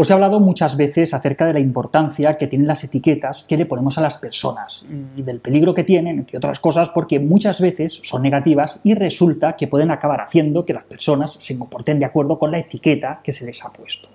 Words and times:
Os 0.00 0.08
he 0.08 0.14
hablado 0.14 0.38
muchas 0.38 0.76
veces 0.76 1.12
acerca 1.12 1.44
de 1.44 1.54
la 1.54 1.58
importancia 1.58 2.34
que 2.34 2.46
tienen 2.46 2.68
las 2.68 2.84
etiquetas 2.84 3.42
que 3.42 3.56
le 3.56 3.66
ponemos 3.66 3.98
a 3.98 4.00
las 4.00 4.16
personas 4.16 4.86
y 5.16 5.22
del 5.22 5.40
peligro 5.40 5.74
que 5.74 5.82
tienen, 5.82 6.20
entre 6.20 6.38
otras 6.38 6.60
cosas, 6.60 6.90
porque 6.90 7.18
muchas 7.18 7.60
veces 7.60 8.00
son 8.04 8.22
negativas 8.22 8.80
y 8.84 8.94
resulta 8.94 9.56
que 9.56 9.66
pueden 9.66 9.90
acabar 9.90 10.20
haciendo 10.20 10.64
que 10.64 10.72
las 10.72 10.84
personas 10.84 11.32
se 11.32 11.58
comporten 11.58 11.98
de 11.98 12.04
acuerdo 12.04 12.38
con 12.38 12.52
la 12.52 12.60
etiqueta 12.60 13.18
que 13.24 13.32
se 13.32 13.44
les 13.44 13.64
ha 13.64 13.72
puesto. 13.72 14.08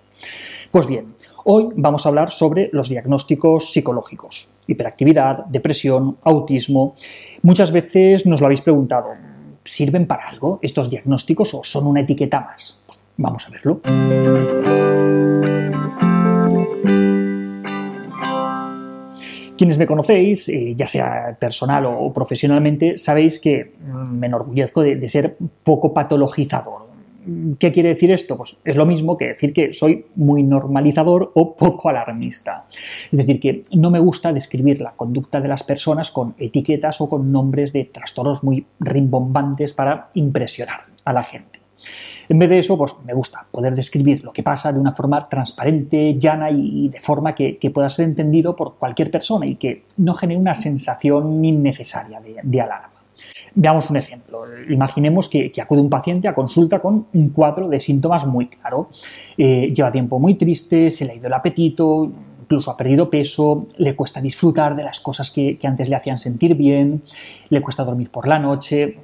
Pues 0.71 0.88
bien, 0.88 1.15
hoy 1.43 1.68
vamos 1.75 2.05
a 2.05 2.09
hablar 2.09 2.31
sobre 2.31 2.70
los 2.71 2.88
diagnósticos 2.88 3.73
psicológicos, 3.73 4.52
hiperactividad, 4.68 5.47
depresión, 5.47 6.15
autismo. 6.23 6.95
Muchas 7.41 7.73
veces 7.73 8.25
nos 8.25 8.39
lo 8.39 8.45
habéis 8.45 8.61
preguntado, 8.61 9.09
¿sirven 9.65 10.07
para 10.07 10.29
algo 10.29 10.59
estos 10.61 10.89
diagnósticos 10.89 11.54
o 11.55 11.63
son 11.65 11.88
una 11.88 12.00
etiqueta 12.00 12.39
más? 12.39 12.79
Vamos 13.18 13.45
a 13.45 13.52
verlo. 13.52 15.02
Quienes 19.63 19.77
me 19.77 19.88
conocéis, 19.88 20.49
eh, 20.49 20.76
ya 20.76 20.88
sea 20.88 21.38
personal 21.40 21.85
o 21.85 22.12
profesionalmente, 22.12 22.98
sabéis 22.98 23.40
que 23.40 23.72
me 24.12 24.27
enorgullezco 24.27 24.81
de, 24.81 25.08
ser 25.08 25.38
poco 25.63 25.94
patologizador. 25.94 26.89
¿Qué 27.58 27.72
quiere 27.72 27.88
decir 27.94 28.12
esto? 28.12 28.36
Pues 28.36 28.58
es 28.66 28.76
lo 28.76 28.86
mismo 28.86 29.16
que 29.16 29.27
decir 29.27 29.53
que 29.53 29.73
soy 29.73 30.08
muy 30.16 30.44
normalizador 30.44 31.31
o 31.34 31.55
poco 31.55 31.88
alarmista. 31.88 32.66
Es 33.09 33.17
decir, 33.17 33.39
que 33.39 33.63
no 33.72 33.89
me 33.89 34.02
gusta 34.02 34.34
describir 34.34 34.81
la 34.81 34.91
conducta 34.91 35.39
de 35.39 35.48
las 35.48 35.64
personas 35.64 36.11
con 36.11 36.36
etiquetas 36.38 37.00
o 37.00 37.08
con 37.08 37.31
nombres 37.31 37.72
de 37.72 37.86
trastornos 37.86 38.44
muy 38.44 38.66
rimbombantes 38.81 39.72
para 39.72 40.09
impresionar 40.14 40.88
a 41.05 41.14
la 41.14 41.23
gente. 41.23 41.62
En 42.30 42.40
vez 42.40 42.50
de 42.50 42.60
eso, 42.60 42.78
pues 42.78 42.96
me 43.05 43.14
gusta 43.14 43.46
poder 43.50 43.76
describir 43.76 44.23
lo 44.23 44.32
que 44.32 44.44
pasa 44.44 44.72
de 44.72 44.80
una 44.80 44.92
forma 44.92 45.28
transparente, 45.28 46.18
llana 46.18 46.50
y 46.52 46.90
de 46.90 47.00
forma 47.00 47.36
que, 47.36 47.59
pueda 47.73 47.90
ser 47.90 48.06
entendido 48.06 48.56
por 48.56 48.76
cualquier 48.76 49.09
persona 49.09 49.46
y 49.46 49.56
que 49.56 49.84
no 49.98 50.14
genere 50.14 50.40
una 50.40 50.53
sensación 50.53 51.44
innecesaria 51.44 52.22
de, 52.44 52.62
alarma. 52.62 52.90
Veamos 53.56 53.90
un 53.90 53.98
ejemplo. 53.98 54.45
Imaginemos 54.70 55.30
que, 55.30 55.52
acude 55.62 55.81
un 55.81 55.90
paciente 55.90 56.28
a 56.28 56.36
consulta 56.36 56.80
con 56.80 57.08
un 57.14 57.30
cuadro 57.30 57.67
de 57.67 57.80
síntomas 57.80 58.25
muy 58.25 58.47
claro. 58.47 58.90
Eh, 59.38 59.72
lleva 59.73 59.92
tiempo 59.92 60.20
muy 60.20 60.36
triste, 60.36 60.92
se 60.92 61.06
le 61.06 61.12
ha 61.12 61.16
ido 61.16 61.28
el 61.28 61.34
apetito, 61.34 62.12
incluso 62.42 62.72
ha 62.72 62.78
perdido 62.78 63.09
peso, 63.09 63.66
le 63.78 63.95
cuesta 63.95 64.22
disfrutar 64.22 64.75
de 64.75 64.84
las 64.84 65.00
cosas 65.00 65.31
que 65.31 65.58
antes 65.64 65.90
le 65.90 65.95
hacían 65.95 66.20
sentir 66.20 66.56
bien, 66.56 67.03
le 67.50 67.62
cuesta 67.62 67.84
dormir 67.84 68.09
por 68.09 68.28
la 68.28 68.40
noche, 68.40 68.97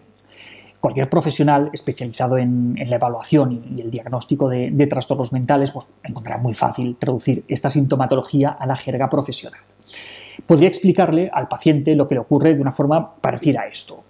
cualquier 0.80 1.09
profesional 1.09 1.69
especializado 1.73 2.38
en, 2.38 2.75
la 2.85 2.95
evaluación 2.95 3.52
y, 3.75 3.81
el 3.81 3.91
diagnóstico 3.91 4.49
de, 4.49 4.88
trastornos 4.88 5.33
mentales 5.33 5.71
pues, 5.71 5.89
encontrará 6.03 6.41
muy 6.41 6.53
fácil 6.53 6.95
traducir 6.97 7.44
esta 7.47 7.69
sintomatología 7.69 8.49
a 8.49 8.66
la 8.66 8.75
jerga 8.75 9.09
profesional. 9.09 9.59
Podría 10.45 10.69
explicarle 10.69 11.30
al 11.33 11.47
paciente 11.47 11.95
lo 11.95 12.08
que 12.08 12.16
le 12.16 12.21
ocurre 12.21 12.55
de 12.55 12.61
una 12.61 12.71
forma 12.71 13.16
parecida 13.16 13.61
a 13.61 13.67
esto. 13.67 14.03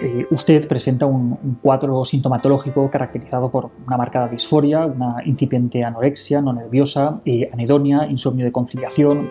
Eh, 0.00 0.26
usted 0.30 0.68
presenta 0.68 1.06
un, 1.06 1.58
cuadro 1.62 2.04
sintomatológico 2.04 2.90
caracterizado 2.90 3.50
por 3.50 3.70
una 3.86 3.96
marcada 3.96 4.28
disforia, 4.28 4.84
una 4.84 5.16
incipiente 5.24 5.82
anorexia 5.84 6.42
no 6.42 6.52
nerviosa, 6.52 7.18
eh, 7.24 7.48
anedonia, 7.52 8.06
insomnio 8.10 8.44
de 8.44 8.52
conciliación. 8.52 9.30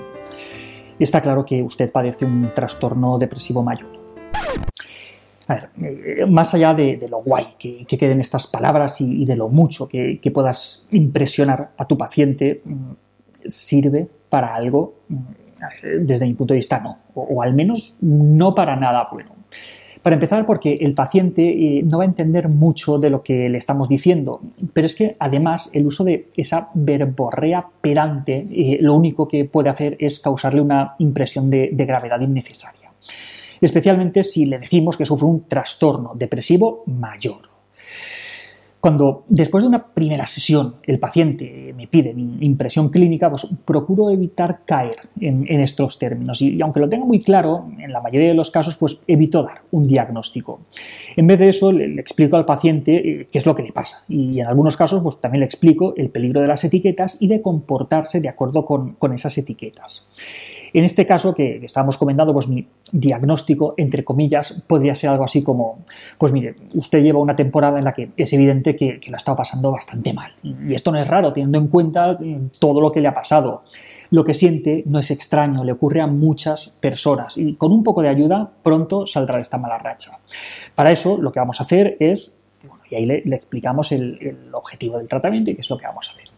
Está 0.97 1.21
claro 1.21 1.45
que 1.45 1.61
usted 1.61 1.91
padece 1.91 2.25
un 2.25 2.51
trastorno 2.53 3.17
depresivo 3.17 3.63
mayor. 3.63 3.89
A 5.47 5.55
ver, 5.55 5.69
eh, 5.83 6.25
más 6.25 6.53
allá 6.53 6.73
de, 6.73 7.07
lo 7.09 7.21
guay 7.23 7.47
que, 7.57 7.85
queden 7.85 8.19
estas 8.19 8.47
palabras 8.47 9.01
y, 9.01 9.25
de 9.25 9.35
lo 9.35 9.49
mucho 9.49 9.87
que, 9.87 10.19
puedas 10.33 10.87
impresionar 10.91 11.71
a 11.77 11.85
tu 11.85 11.97
paciente, 11.97 12.61
mm, 12.63 12.91
¿sirve 13.47 14.07
para 14.29 14.55
algo? 14.55 14.95
Mm, 15.09 15.17
desde 16.05 16.25
mi 16.25 16.33
punto 16.33 16.53
de 16.53 16.59
vista, 16.59 16.79
no. 16.79 16.99
O, 17.13 17.41
al 17.41 17.53
menos 17.53 17.97
no 18.01 18.55
para 18.55 18.75
nada 18.75 19.07
bueno. 19.11 19.31
Para 20.01 20.15
empezar, 20.15 20.43
porque 20.47 20.79
el 20.81 20.95
paciente 20.95 21.43
eh, 21.77 21.83
no 21.83 21.99
va 21.99 22.05
a 22.05 22.07
entender 22.07 22.49
mucho 22.49 22.97
de 22.97 23.11
lo 23.11 23.21
que 23.21 23.47
le 23.49 23.59
estamos 23.59 23.87
diciendo, 23.87 24.41
pero 24.73 24.87
es 24.87 24.95
que 24.95 25.15
además 25.19 25.69
el 25.73 25.85
uso 25.85 26.03
de 26.03 26.29
esa 26.35 26.69
verborrea 26.73 27.67
perante 27.81 28.47
eh, 28.49 28.79
lo 28.81 28.95
único 28.95 29.27
que 29.27 29.45
puede 29.45 29.69
hacer 29.69 29.97
es 29.99 30.19
causarle 30.19 30.61
una 30.61 30.95
impresión 30.97 31.51
de 31.51 31.85
gravedad 31.85 32.19
innecesaria 32.19 32.80
especialmente 33.61 34.23
si 34.23 34.45
le 34.45 34.59
decimos 34.59 34.97
que 34.97 35.05
sufre 35.05 35.27
un 35.27 35.47
trastorno 35.47 36.13
depresivo 36.15 36.83
mayor. 36.87 37.51
Cuando 38.81 39.25
después 39.27 39.63
de 39.63 39.67
una 39.67 39.85
primera 39.85 40.25
sesión 40.25 40.77
el 40.81 40.97
paciente 40.97 41.71
me 41.77 41.85
pide 41.85 42.15
mi 42.15 42.43
impresión 42.43 42.89
clínica, 42.89 43.29
pues 43.29 43.45
procuro 43.63 44.09
evitar 44.09 44.61
caer 44.65 44.95
en, 45.19 45.45
estos 45.61 45.99
términos 45.99 46.41
y, 46.41 46.59
aunque 46.63 46.79
lo 46.79 46.89
tenga 46.89 47.05
muy 47.05 47.21
claro, 47.21 47.69
en 47.77 47.93
la 47.93 48.01
mayoría 48.01 48.29
de 48.29 48.33
los 48.33 48.49
casos 48.49 48.77
pues 48.77 48.99
evito 49.05 49.43
dar 49.43 49.61
un 49.69 49.87
diagnóstico. 49.87 50.61
En 51.15 51.27
vez 51.27 51.37
de 51.37 51.49
eso 51.49 51.71
le, 51.71 52.01
explico 52.01 52.37
al 52.37 52.45
paciente 52.45 52.95
eh, 52.95 53.27
qué 53.31 53.37
es 53.37 53.45
lo 53.45 53.53
que 53.53 53.61
le 53.61 53.71
pasa 53.71 54.03
y 54.09 54.39
en 54.39 54.47
algunos 54.47 54.75
casos 54.75 55.03
pues 55.03 55.21
también 55.21 55.41
le 55.41 55.45
explico 55.45 55.93
el 55.95 56.09
peligro 56.09 56.41
de 56.41 56.47
las 56.47 56.63
etiquetas 56.63 57.17
y 57.19 57.27
de 57.27 57.39
comportarse 57.39 58.19
de 58.19 58.29
acuerdo 58.29 58.65
con, 58.65 58.93
con 58.93 59.13
esas 59.13 59.37
etiquetas. 59.37 60.07
En 60.73 60.83
este 60.83 61.05
caso 61.05 61.33
que 61.33 61.63
estamos 61.63 61.97
comentando, 61.97 62.33
pues 62.33 62.47
mi 62.47 62.67
diagnóstico, 62.91 63.73
entre 63.77 64.03
comillas, 64.03 64.61
podría 64.67 64.95
ser 64.95 65.09
algo 65.09 65.23
así 65.23 65.41
como, 65.41 65.79
pues 66.17 66.31
mire, 66.31 66.55
usted 66.75 67.03
lleva 67.03 67.19
una 67.19 67.35
temporada 67.35 67.79
en 67.79 67.85
la 67.85 67.93
que 67.93 68.09
es 68.15 68.31
evidente 68.33 68.75
que, 68.75 68.99
que 68.99 69.11
la 69.11 69.17
está 69.17 69.35
pasando 69.35 69.71
bastante 69.71 70.13
mal. 70.13 70.31
Y 70.43 70.73
esto 70.73 70.91
no 70.91 70.99
es 70.99 71.07
raro, 71.07 71.33
teniendo 71.33 71.57
en 71.57 71.67
cuenta 71.67 72.17
eh, 72.21 72.39
todo 72.59 72.81
lo 72.81 72.91
que 72.91 73.01
le 73.01 73.07
ha 73.07 73.13
pasado. 73.13 73.63
Lo 74.09 74.25
que 74.25 74.33
siente 74.33 74.83
no 74.85 74.99
es 74.99 75.09
extraño, 75.09 75.63
le 75.63 75.71
ocurre 75.71 76.01
a 76.01 76.07
muchas 76.07 76.69
personas 76.79 77.37
y 77.37 77.55
con 77.55 77.71
un 77.71 77.81
poco 77.81 78.01
de 78.01 78.09
ayuda 78.09 78.51
pronto 78.61 79.07
saldrá 79.07 79.37
de 79.37 79.41
esta 79.41 79.57
mala 79.57 79.77
racha. 79.77 80.19
Para 80.75 80.91
eso 80.91 81.17
lo 81.17 81.31
que 81.31 81.39
vamos 81.39 81.61
a 81.61 81.63
hacer 81.63 81.95
es, 81.99 82.35
y 82.89 82.95
ahí 82.95 83.05
le, 83.05 83.23
explicamos 83.33 83.91
el 83.93 84.49
objetivo 84.51 84.97
del 84.97 85.07
tratamiento 85.07 85.51
y 85.51 85.55
qué 85.55 85.61
es 85.61 85.69
lo 85.69 85.77
que 85.77 85.87
vamos 85.87 86.09
a 86.09 86.11
hacer. 86.11 86.30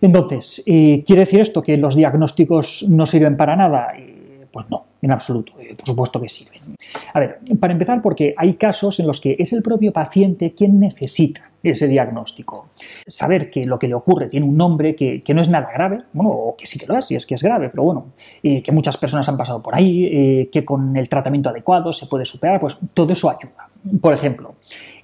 Entonces, 0.00 0.62
eh, 0.66 1.02
¿quiere 1.06 1.20
decir 1.20 1.40
esto 1.40 1.62
que 1.62 1.76
los 1.76 1.96
diagnósticos 1.96 2.86
no 2.88 3.06
sirven 3.06 3.36
para 3.36 3.56
nada? 3.56 3.88
Eh, 3.96 4.46
pues 4.50 4.66
no, 4.70 4.86
en 5.02 5.10
absoluto, 5.10 5.54
eh, 5.58 5.74
por 5.74 5.86
supuesto 5.86 6.20
que 6.20 6.28
sirven. 6.28 6.76
A 7.12 7.20
ver, 7.20 7.40
para 7.58 7.72
empezar, 7.72 8.00
porque 8.02 8.34
hay 8.36 8.54
casos 8.54 9.00
en 9.00 9.06
los 9.06 9.20
que 9.20 9.36
es 9.38 9.52
el 9.52 9.62
propio 9.62 9.92
paciente 9.92 10.52
quien 10.52 10.78
necesita 10.78 11.50
ese 11.62 11.88
diagnóstico. 11.88 12.68
Saber 13.06 13.50
que 13.50 13.64
lo 13.64 13.78
que 13.78 13.88
le 13.88 13.94
ocurre 13.94 14.28
tiene 14.28 14.46
un 14.46 14.56
nombre 14.56 14.94
que, 14.94 15.22
no 15.34 15.40
es 15.40 15.48
nada 15.48 15.70
grave, 15.74 15.98
bueno, 16.12 16.30
o 16.30 16.56
que 16.56 16.66
sí 16.66 16.78
que 16.78 16.86
lo 16.86 16.98
es, 16.98 17.10
y 17.10 17.14
es 17.14 17.24
que 17.24 17.34
es 17.34 17.42
grave, 17.42 17.70
pero 17.70 17.84
bueno, 17.84 18.08
que 18.42 18.70
muchas 18.70 18.98
personas 18.98 19.26
han 19.30 19.38
pasado 19.38 19.62
por 19.62 19.74
ahí, 19.74 20.46
que 20.52 20.62
con 20.62 20.94
el 20.94 21.08
tratamiento 21.08 21.48
adecuado 21.48 21.90
se 21.94 22.04
puede 22.04 22.26
superar, 22.26 22.60
pues 22.60 22.78
todo 22.92 23.14
eso 23.14 23.30
ayuda. 23.30 23.70
Por 23.98 24.12
ejemplo, 24.12 24.52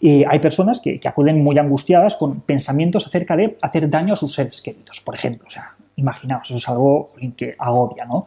eh, 0.01 0.25
hay 0.27 0.39
personas 0.39 0.81
que, 0.81 0.99
acuden 1.05 1.43
muy 1.43 1.59
angustiadas 1.59 2.17
con 2.17 2.41
pensamientos 2.41 3.07
acerca 3.07 3.37
de 3.37 3.57
hacer 3.61 3.91
daño 3.91 4.15
a 4.15 4.17
sus 4.17 4.35
seres 4.35 4.63
queridos, 4.63 5.01
por 5.01 5.15
ejemplo. 5.15 5.47
O 5.47 5.51
sea, 5.51 5.75
imaginaos, 5.97 6.49
eso 6.49 6.57
es 6.57 6.69
algo 6.69 7.11
que 7.37 7.55
agobia, 7.59 8.07
¿no? 8.07 8.27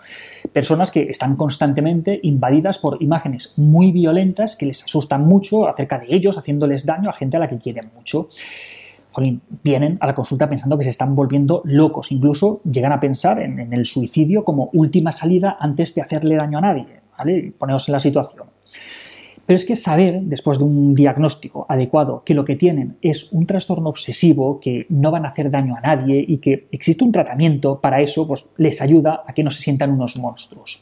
Personas 0.52 0.92
que 0.92 1.04
están 1.10 1.36
constantemente 1.36 2.20
invadidas 2.22 2.78
por 2.78 3.02
imágenes 3.02 3.54
muy 3.58 3.92
violentas 3.92 4.56
que 4.56 4.68
les 4.68 4.84
asustan 4.84 5.26
mucho 5.26 5.68
acerca 5.68 5.98
de 5.98 6.08
ellos, 6.10 6.38
haciéndoles 6.38 6.86
daño 6.86 7.10
a 7.10 7.14
gente 7.14 7.38
a 7.38 7.40
la 7.40 7.50
que 7.50 7.58
quieren 7.58 7.90
mucho. 7.96 8.30
vienen 9.64 9.98
a 10.00 10.08
la 10.08 10.14
consulta 10.14 10.50
pensando 10.50 10.78
que 10.78 10.84
se 10.84 10.90
están 10.92 11.16
volviendo 11.16 11.62
locos, 11.66 12.12
incluso 12.12 12.62
llegan 12.64 12.92
a 12.92 13.00
pensar 13.00 13.40
en, 13.40 13.60
en 13.60 13.74
el 13.74 13.86
suicidio 13.86 14.44
como 14.44 14.70
última 14.74 15.12
salida 15.12 15.58
antes 15.60 15.96
de 15.96 16.02
hacerle 16.02 16.36
daño 16.36 16.60
a 16.60 16.62
nadie. 16.62 17.02
¿vale? 17.18 17.54
Poneos 17.58 17.88
en 17.90 17.94
la 17.94 18.00
situación. 18.00 18.48
Pero 19.46 19.58
es 19.58 19.66
que 19.66 19.76
saber, 19.76 20.22
después 20.22 20.58
de 20.58 20.64
un 20.64 20.96
diagnóstico 20.96 21.66
adecuado, 21.68 22.24
que 22.26 22.34
lo 22.34 22.46
que 22.46 22.56
tienen 22.56 22.98
es 23.02 23.32
un 23.34 23.46
trastorno 23.46 23.90
obsesivo, 23.90 24.60
que 24.60 24.86
no 24.90 25.12
van 25.12 25.26
a 25.26 25.30
hacer 25.30 25.52
daño 25.52 25.76
a 25.76 25.82
nadie 25.82 26.24
y 26.26 26.38
que 26.38 26.68
existe 26.72 27.04
un 27.04 27.12
tratamiento 27.12 27.80
para 27.82 28.02
eso, 28.02 28.26
pues 28.26 28.50
les 28.58 28.82
ayuda 28.82 29.24
a 29.28 29.34
que 29.34 29.44
no 29.44 29.52
se 29.52 29.62
sientan 29.62 29.92
unos 29.92 30.18
monstruos. 30.18 30.82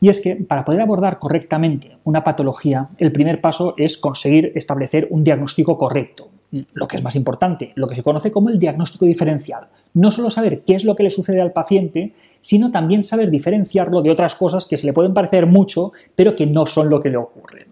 Y 0.00 0.08
es 0.08 0.20
que 0.20 0.36
para 0.36 0.64
poder 0.64 0.80
abordar 0.80 1.18
correctamente 1.18 1.98
una 2.04 2.24
patología, 2.24 2.88
el 2.96 3.12
primer 3.12 3.42
paso 3.42 3.74
es 3.76 3.98
conseguir 3.98 4.52
establecer 4.54 5.06
un 5.10 5.22
diagnóstico 5.22 5.76
correcto. 5.76 6.30
Lo 6.72 6.88
que 6.88 6.96
es 6.96 7.02
más 7.02 7.14
importante, 7.14 7.72
lo 7.76 7.86
que 7.86 7.94
se 7.94 8.02
conoce 8.02 8.32
como 8.32 8.48
el 8.48 8.58
diagnóstico 8.58 9.04
diferencial. 9.04 9.68
No 9.94 10.10
solo 10.10 10.30
saber 10.30 10.62
qué 10.62 10.74
es 10.74 10.84
lo 10.84 10.96
que 10.96 11.04
le 11.04 11.10
sucede 11.10 11.40
al 11.40 11.52
paciente, 11.52 12.14
sino 12.40 12.70
también 12.70 13.02
saber 13.02 13.30
diferenciarlo 13.30 14.02
de 14.02 14.10
otras 14.10 14.34
cosas 14.34 14.66
que 14.66 14.76
se 14.76 14.86
le 14.86 14.92
pueden 14.92 15.14
parecer 15.14 15.46
mucho, 15.46 15.92
pero 16.16 16.34
que 16.34 16.46
no 16.46 16.66
son 16.66 16.90
lo 16.90 17.00
que 17.00 17.10
le 17.10 17.18
ocurre. 17.18 17.66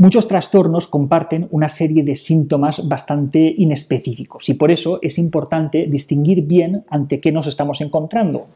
Muchos 0.00 0.26
trastornos 0.28 0.88
comparten 0.88 1.46
una 1.50 1.68
serie 1.68 2.02
de 2.02 2.14
síntomas 2.14 2.88
bastante 2.88 3.54
inespecíficos 3.58 4.48
y 4.48 4.54
por 4.54 4.70
eso 4.70 4.98
es 5.02 5.18
importante 5.18 5.88
distinguir 5.90 6.46
bien 6.46 6.86
ante 6.88 7.20
qué 7.20 7.30
nos 7.32 7.46
estamos 7.46 7.82
encontrando. 7.82 8.46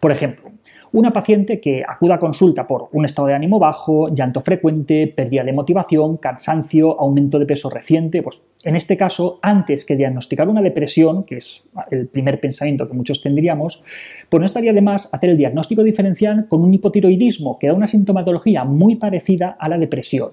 Por 0.00 0.10
ejemplo, 0.10 0.50
una 0.90 1.12
paciente 1.12 1.60
que 1.60 1.84
acuda 1.86 2.16
a 2.16 2.18
consulta 2.18 2.66
por 2.66 2.88
un 2.90 3.04
estado 3.04 3.28
de 3.28 3.34
ánimo 3.34 3.60
bajo, 3.60 4.12
llanto 4.12 4.40
frecuente, 4.40 5.06
pérdida 5.06 5.44
de 5.44 5.52
motivación, 5.52 6.16
cansancio, 6.16 6.98
aumento 7.00 7.38
de 7.38 7.46
peso 7.46 7.70
reciente, 7.70 8.20
pues 8.20 8.44
en 8.64 8.74
este 8.74 8.96
caso, 8.96 9.38
antes 9.40 9.84
que 9.84 9.94
diagnosticar 9.94 10.48
una 10.48 10.62
depresión, 10.62 11.22
que 11.22 11.36
es 11.36 11.62
el 11.92 12.08
primer 12.08 12.40
pensamiento 12.40 12.88
que 12.88 12.94
muchos 12.94 13.22
tendríamos, 13.22 13.84
pues 14.28 14.40
no 14.40 14.46
estaría 14.46 14.72
de 14.72 14.82
más 14.82 15.08
hacer 15.12 15.30
el 15.30 15.36
diagnóstico 15.36 15.84
diferencial 15.84 16.48
con 16.48 16.62
un 16.62 16.74
hipotiroidismo 16.74 17.56
que 17.58 17.68
da 17.68 17.74
una 17.74 17.86
sintomatología 17.86 18.64
muy 18.64 18.96
parecida 18.96 19.56
a 19.60 19.68
la 19.68 19.78
depresión. 19.78 20.30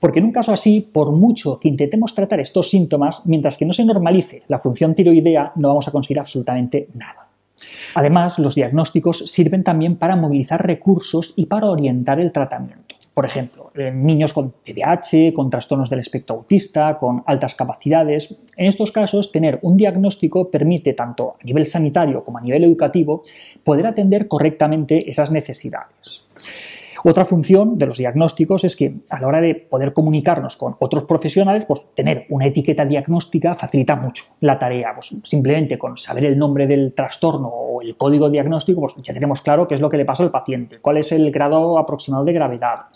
Porque 0.00 0.18
en 0.18 0.24
un 0.24 0.32
caso 0.32 0.52
así, 0.52 0.80
por 0.80 1.12
mucho 1.12 1.60
que 1.60 1.68
intentemos 1.68 2.14
tratar 2.14 2.40
estos 2.40 2.70
síntomas, 2.70 3.22
mientras 3.26 3.56
que 3.56 3.66
no 3.66 3.72
se 3.72 3.84
normalice 3.84 4.42
la 4.48 4.58
función 4.58 4.94
tiroidea, 4.94 5.52
no 5.56 5.68
vamos 5.68 5.86
a 5.86 5.92
conseguir 5.92 6.18
absolutamente 6.18 6.88
nada. 6.94 7.28
Además, 7.94 8.38
los 8.38 8.54
diagnósticos 8.54 9.18
sirven 9.30 9.62
también 9.62 9.96
para 9.96 10.16
movilizar 10.16 10.66
recursos 10.66 11.34
y 11.36 11.46
para 11.46 11.68
orientar 11.68 12.18
el 12.18 12.32
tratamiento. 12.32 12.96
Por 13.12 13.26
ejemplo, 13.26 13.70
niños 13.74 14.32
con 14.32 14.52
TDAH, 14.64 15.34
con 15.34 15.50
trastornos 15.50 15.90
del 15.90 15.98
espectro 15.98 16.36
autista, 16.36 16.96
con 16.96 17.22
altas 17.26 17.54
capacidades. 17.54 18.36
En 18.56 18.66
estos 18.66 18.92
casos, 18.92 19.30
tener 19.30 19.58
un 19.62 19.76
diagnóstico 19.76 20.50
permite, 20.50 20.94
tanto 20.94 21.36
a 21.38 21.44
nivel 21.44 21.66
sanitario 21.66 22.24
como 22.24 22.38
a 22.38 22.40
nivel 22.40 22.64
educativo, 22.64 23.24
poder 23.62 23.86
atender 23.86 24.28
correctamente 24.28 25.10
esas 25.10 25.30
necesidades. 25.30 26.24
Otra 27.04 27.24
función 27.24 27.78
de 27.78 27.86
los 27.86 27.98
diagnósticos 27.98 28.64
es 28.64 28.76
que 28.76 28.96
a 29.08 29.20
la 29.20 29.26
hora 29.26 29.40
de 29.40 29.54
poder 29.54 29.92
comunicarnos 29.92 30.56
con 30.56 30.76
otros 30.78 31.04
profesionales, 31.04 31.64
pues 31.64 31.88
tener 31.94 32.26
una 32.28 32.46
etiqueta 32.46 32.84
diagnóstica 32.84 33.54
facilita 33.54 33.96
mucho 33.96 34.24
la 34.40 34.58
tarea. 34.58 34.94
Pues 34.94 35.14
simplemente 35.24 35.78
con 35.78 35.96
saber 35.96 36.24
el 36.24 36.38
nombre 36.38 36.66
del 36.66 36.92
trastorno 36.92 37.48
o 37.48 37.82
el 37.82 37.96
código 37.96 38.28
diagnóstico, 38.28 38.80
pues 38.80 38.96
ya 39.02 39.14
tenemos 39.14 39.40
claro 39.40 39.66
qué 39.66 39.74
es 39.74 39.80
lo 39.80 39.88
que 39.88 39.96
le 39.96 40.04
pasa 40.04 40.22
al 40.22 40.30
paciente, 40.30 40.78
cuál 40.80 40.98
es 40.98 41.12
el 41.12 41.30
grado 41.30 41.78
aproximado 41.78 42.24
de 42.24 42.32
gravedad, 42.32 42.86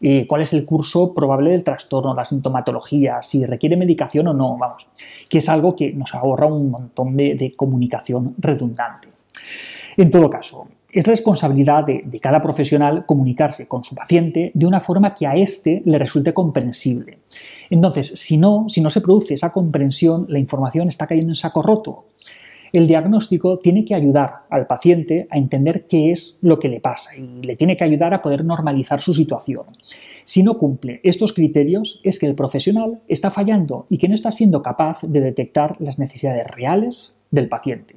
y 0.00 0.26
cuál 0.26 0.42
es 0.42 0.52
el 0.52 0.64
curso 0.64 1.14
probable 1.14 1.50
del 1.50 1.62
trastorno, 1.62 2.14
la 2.14 2.24
sintomatología, 2.24 3.20
si 3.20 3.44
requiere 3.44 3.76
medicación 3.76 4.28
o 4.28 4.34
no, 4.34 4.56
vamos, 4.56 4.88
que 5.28 5.38
es 5.38 5.48
algo 5.48 5.76
que 5.76 5.92
nos 5.92 6.14
ahorra 6.14 6.46
un 6.46 6.70
montón 6.70 7.16
de 7.16 7.54
comunicación 7.56 8.34
redundante. 8.38 9.08
En 9.96 10.10
todo 10.10 10.30
caso, 10.30 10.68
es 10.92 11.06
responsabilidad 11.06 11.84
de, 11.84 12.20
cada 12.20 12.42
profesional 12.42 13.06
comunicarse 13.06 13.66
con 13.66 13.84
su 13.84 13.94
paciente 13.94 14.50
de 14.54 14.66
una 14.66 14.80
forma 14.80 15.14
que 15.14 15.26
a 15.26 15.34
éste 15.34 15.82
le 15.84 15.98
resulte 15.98 16.34
comprensible. 16.34 17.18
Entonces, 17.70 18.12
si 18.16 18.36
no, 18.36 18.68
si 18.68 18.80
no 18.80 18.90
se 18.90 19.00
produce 19.00 19.34
esa 19.34 19.52
comprensión, 19.52 20.26
la 20.28 20.38
información 20.38 20.88
está 20.88 21.06
cayendo 21.06 21.32
en 21.32 21.36
saco 21.36 21.62
roto. 21.62 22.06
El 22.72 22.86
diagnóstico 22.86 23.58
tiene 23.58 23.84
que 23.84 23.96
ayudar 23.96 24.44
al 24.48 24.68
paciente 24.68 25.26
a 25.30 25.38
entender 25.38 25.86
qué 25.88 26.12
es 26.12 26.38
lo 26.40 26.60
que 26.60 26.68
le 26.68 26.80
pasa 26.80 27.16
y 27.16 27.42
le 27.42 27.56
tiene 27.56 27.76
que 27.76 27.82
ayudar 27.82 28.14
a 28.14 28.22
poder 28.22 28.44
normalizar 28.44 29.00
su 29.00 29.12
situación. 29.12 29.64
Si 30.24 30.44
no 30.44 30.56
cumple 30.56 31.00
estos 31.02 31.32
criterios, 31.32 32.00
es 32.04 32.20
que 32.20 32.26
el 32.26 32.36
profesional 32.36 33.00
está 33.08 33.30
fallando 33.30 33.86
y 33.90 33.98
que 33.98 34.08
no 34.08 34.14
está 34.14 34.30
siendo 34.30 34.62
capaz 34.62 35.02
de 35.02 35.20
detectar 35.20 35.76
las 35.80 35.98
necesidades 35.98 36.46
reales 36.46 37.14
del 37.32 37.48
paciente. 37.48 37.96